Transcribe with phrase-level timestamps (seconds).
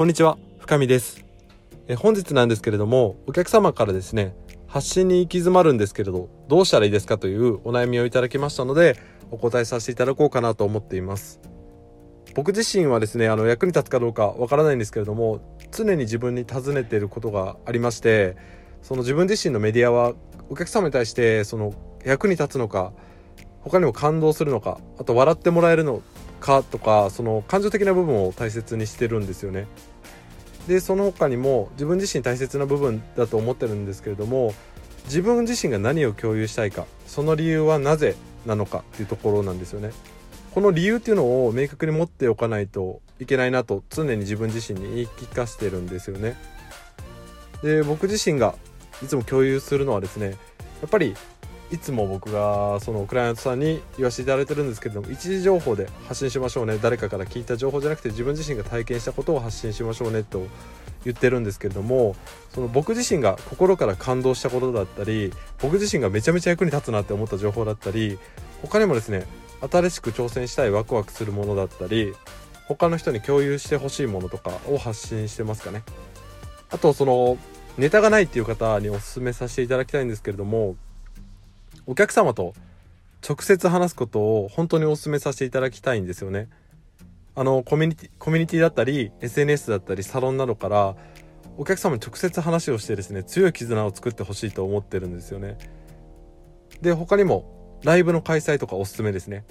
[0.00, 1.26] こんにちは深見です
[1.86, 4.34] え本日なんですけれどもお客様からですね
[4.66, 8.96] 発信に行き詰まるんですけれどどうしたらいいですかというお悩みをいただきましたので
[9.30, 11.38] お答えさせていただこうかなと思っています
[12.34, 18.38] 僕自身はですねあの役に立つかどうかわからないんですけれども常に自分に尋ねていることがありまして
[18.80, 20.14] その自分自身のメディアは
[20.48, 21.74] お客様に対してその
[22.06, 22.94] 役に立つのか
[23.60, 26.00] 他にも感動するのかあと笑ってもらえるの
[26.40, 29.66] かとかその感情的な部分を大切にしてるんですよね。
[30.68, 34.54] でその他にも自分自身大切な部分だと思ってるんですけれども
[35.04, 38.14] 自分自身が何を共有したいかその理由はなぜ
[38.46, 39.90] なのかっていうところなんですよね。
[40.54, 46.36] この理由っていうのを明確に持っておかないといけないなと常に自分自身に言い聞かせてるんですよね。
[47.62, 48.54] で僕自身が
[49.02, 50.34] いつも共有するのはですねや
[50.86, 51.14] っぱり
[51.72, 56.78] いつも僕がそのクライアントさんに言わせていただいてるんですけども一時情報で発信しましょうね。
[56.78, 60.46] 誰かから聞いた情報じゃなくて自分自身が体験したことを発信しましょうねと
[61.04, 62.16] 言ってるんですけれども
[62.50, 68.18] その僕自身が心から感動したことだったり僕自身がめちゃめちゃ役に立つなって思った情報だったり
[68.62, 69.26] 他にもですね
[69.70, 72.14] 新しく挑戦したいワクワクするものだったり
[72.66, 75.82] 他の人に共有してほしいものとかを発信してますかね。
[76.70, 77.36] あとその
[77.78, 80.76] ネタがないっていう方にお勧めさせていただきたいんですけれども
[81.86, 82.54] お客様と
[83.26, 86.48] 直接話すことを本当にお勧めさせていただきたいんですよね。
[87.34, 90.96] あのコミュニティコミュニティだったり SNS だったりサロンなどから
[91.56, 95.58] お客様に直接話をしてですね強い絆を作ってほしいと思ってるんですよね。
[96.80, 99.44] で他にもライブの開催とかおすすめですね。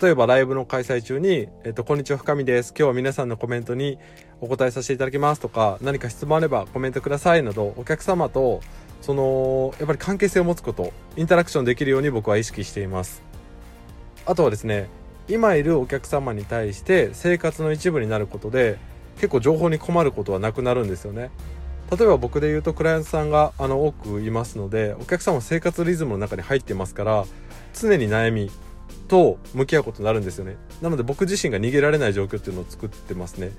[0.00, 2.74] 例えばライブの開催中に、えっと、こんにちは深見です。
[2.76, 3.98] 今日は皆さんのコメントに
[4.40, 8.60] お答えさせていただきますとか、何か質問あればコメントくださいなど、お客様と
[9.00, 13.22] そのやっぱり関係性を持つことインタラクションできるように僕は意識しています
[14.26, 14.88] あとはですね
[15.28, 18.78] 今いるお客様に対して生活の一部になることで
[19.16, 21.30] 結構情報に困ることはなくなるんですよね
[21.90, 27.24] 例えば僕で言うとクライアントさんがあの多くいますのでお客様生活リズムの中に入ってますから
[27.74, 28.50] 常に悩み
[29.08, 30.56] と向き合うことになるんですよね。
[30.82, 33.50] なので僕自身が逃げられない状況っていうのを作ってますね。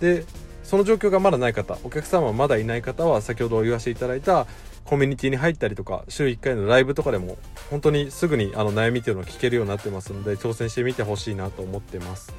[0.00, 0.24] で
[0.64, 4.46] その状況がまだない方お客様まだいない方は先ほど言わせていただいた
[4.84, 7.38] コミュニティに入ったりとか週1回のライブとかでも
[7.70, 12.32] 本当にすぐにあの悩みっていうのを聞けるようになってますので挑戦してみてほしいなと思ってます。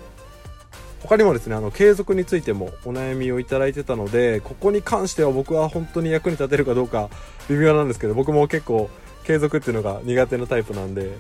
[1.03, 7.09] 他にもですねあの継続についてもお悩みをいただいてたのでここに関しては僕は本当に役に立てるかどうか
[7.50, 8.90] 微妙なんですけど僕も結構
[9.24, 11.12] 継続っていうのが苦手なタイプなんで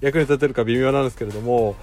[0.00, 1.76] 役に立てるか微妙なんですけれども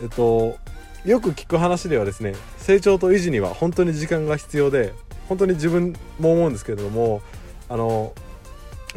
[0.00, 0.56] えっと
[1.04, 4.92] よく聞く話ではですね成長と維持には本当に時間が必要で
[5.28, 7.22] 本当に自分も思うんですけれども
[7.68, 8.12] あの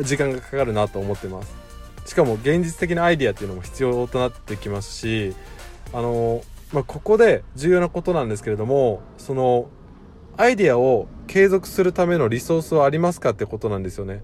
[0.02, 1.54] 時間がかかるなと思ってます。
[2.06, 5.36] しかも現実的なアイディアっていうのも必要となってきますし
[5.94, 6.42] あの、
[6.74, 9.70] まあ、ここで重要なことなんですけれどもその
[10.36, 14.24] アイディアを継続するためのリソースはありますかってことなんですよね。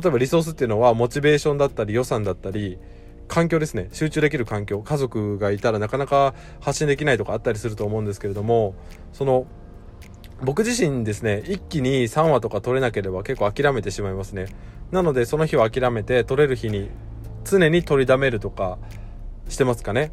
[0.00, 2.78] 例えばリソースっていうのはモチベーションだったり予算だったり
[3.30, 3.88] 環境ですね。
[3.92, 4.80] 集中できる環境。
[4.80, 8.74] 家族がいたらなかなか発信できないとかあったりすると思うんですけれども
[9.12, 9.46] その
[10.42, 14.46] 僕自身ですね一気に3話とか取れなければ結構諦めてしまいますね。
[14.90, 16.90] なのでその日は諦めて取れる日に
[17.44, 18.78] 常に取りだめるとか
[19.48, 20.10] してますかね。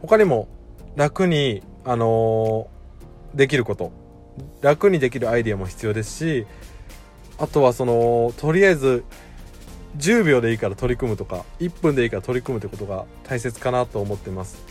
[0.00, 0.48] 他にも
[0.96, 3.92] 楽にあのー、できること。
[4.62, 6.46] 楽にできるアイディアも必要ですし
[7.36, 9.04] あとはそのとりあえず
[9.96, 14.62] 10秒でいいから取り組むとか1分でいいから取り組むってことが大切かなと思ってます。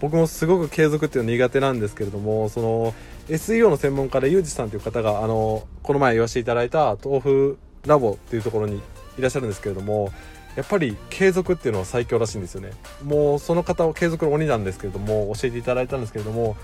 [0.00, 2.94] 僕もすごく継続っていうの苦手なんですけれどもその
[3.28, 8.82] SEO の専門家でユージさんという方があのこの前言わせていただいた豆腐ラボっていうところに
[9.18, 10.12] いらっしゃるんですけれども
[10.56, 12.72] やっぱり継続っていうのは最強らしいんですよね。
[13.02, 16.56] もうその方は継続の鬼なんですけれども教えていただいたんですけれども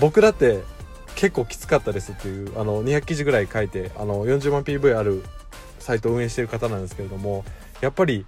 [0.00, 0.60] 僕だって
[1.14, 5.22] 結構きつかったですっていうあの200記事ぐらい書いてあの40万 PV ある
[5.82, 7.44] サイトを運営してる方なんですけれども
[7.80, 8.24] やっぱり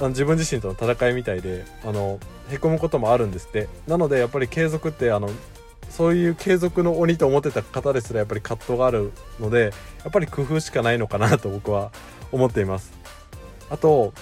[0.00, 2.20] 自分自身との戦いみたいであの
[2.50, 3.68] へこむこともあるんですって。
[3.88, 5.28] なのでやっぱり継続ってあの
[5.90, 9.10] そういう継続の鬼と思ってた方ですらやっぱり葛藤がある
[9.40, 9.72] ので
[10.04, 11.90] やっぱり工夫しかないのかなと僕は
[12.30, 12.92] 思っています。
[13.70, 14.12] あと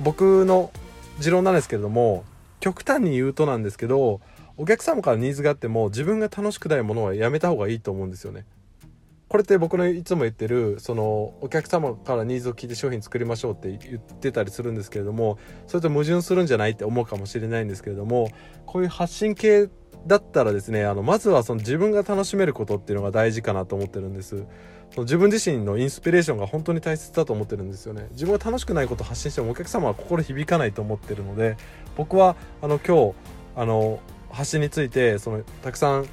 [0.00, 0.70] 僕の
[1.18, 2.24] 持論なんですけれども
[2.60, 4.20] 極端に言うとなんですけど
[4.56, 8.44] お客様からニーズがあっても自分が楽しくないものはやめた方がいいと思うんですよね。
[9.28, 18.30] これって僕のいつも言ってるそのお客様からニーズを聞いて商品作りましょうって言ってたりするんですけれどもそれと矛盾するんじゃないって思うかもしれないんですけれども
[18.64, 19.68] こういう発信系
[20.06, 24.46] だったらですねあのまずはその自分が楽しめることっていうのが大事かなと思ってるんです。
[24.90, 28.08] その自分自身のインスピレーションが本当に大切だと思ってるんですよね。
[28.12, 31.58] 自分が楽しくないことを発信してもお客様は心響かないと思ってるので
[31.96, 33.14] 僕はあの今日
[33.54, 34.00] あの
[34.30, 36.08] 発信についてそのたくさん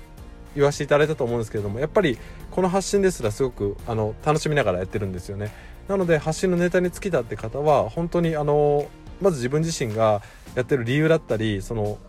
[0.56, 2.18] 言わせていただいたと思うんですけれどもやっぱり
[2.52, 5.52] この発信ですらすごくあの楽しみながらやってるんですよね。
[5.88, 8.88] なので発信のネタに尽きたって方は本当にあの
[9.22, 10.22] まず自分自身が
[10.56, 12.00] やってる理由だったりその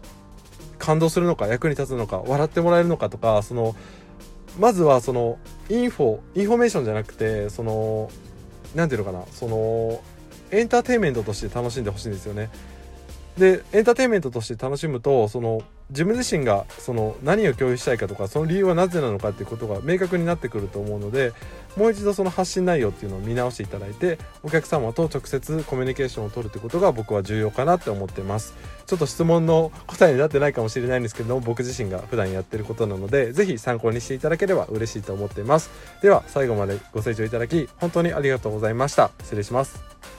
[0.78, 3.76] 感動するのか役に立つのか笑ってもらえるのかとかその
[4.58, 5.38] まずはその
[5.68, 8.10] インフォインフォメーションじゃなくてその
[8.74, 10.00] 何て言うのかなその
[10.50, 12.50] エンターテインメントとして楽しんでほしいんですよね。
[13.38, 21.32] でエンターテインメントとして楽しむとその自分自身がその何を共有したいかとかその理由はなぜなのかっていうことが明確になってくると思うので
[21.76, 28.54] もう一度その発信内容っていうのを見直していただいてお客様と直接コミュニケーションを取るってことが僕は重要かなって思ってます。
[28.86, 35.70] ちょっと質問の答えになってないかもしれないんですけども僕自身が普段やってることなので是非参考にしていただければ嬉しいと思っています。
[36.02, 39.10] では最後までご清聴いただき本当にありがとうございました。
[39.22, 40.15] 失礼します。